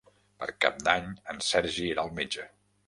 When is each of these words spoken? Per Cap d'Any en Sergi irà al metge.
Per 0.43 0.47
Cap 0.65 0.79
d'Any 0.87 1.11
en 1.35 1.45
Sergi 1.51 1.87
irà 1.93 2.09
al 2.09 2.15
metge. 2.23 2.53